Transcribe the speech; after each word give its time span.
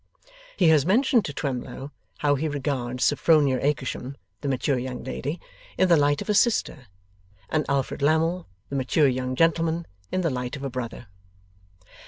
He 0.57 0.69
has 0.69 0.83
mentioned 0.83 1.25
to 1.25 1.33
Twemlow 1.33 1.91
how 2.17 2.33
he 2.33 2.47
regards 2.47 3.03
Sophronia 3.05 3.59
Akershem 3.59 4.15
(the 4.41 4.47
mature 4.47 4.79
young 4.79 5.03
lady) 5.03 5.39
in 5.77 5.89
the 5.89 5.95
light 5.95 6.23
of 6.23 6.29
a 6.29 6.33
sister, 6.33 6.87
and 7.49 7.67
Alfred 7.69 8.01
Lammle 8.01 8.47
(the 8.69 8.75
mature 8.75 9.07
young 9.07 9.35
gentleman) 9.35 9.85
in 10.11 10.21
the 10.21 10.31
light 10.31 10.55
of 10.55 10.63
a 10.63 10.71
brother. 10.71 11.05